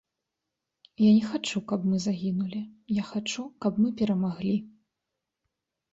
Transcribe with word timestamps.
Я 1.07 1.11
не 1.17 1.23
хачу, 1.33 1.57
каб 1.73 1.85
мы 1.91 1.95
загінулі, 2.07 2.61
я 3.01 3.07
хачу, 3.13 3.41
каб 3.67 3.73
мы 3.85 3.89
перамаглі. 4.03 4.57